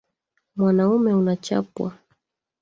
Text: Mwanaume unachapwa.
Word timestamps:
Mwanaume 0.55 1.13
unachapwa. 1.13 1.93